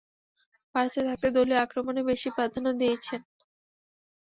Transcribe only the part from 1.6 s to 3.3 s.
আক্রমণে বেশি প্রাধান্য দিয়েছেন।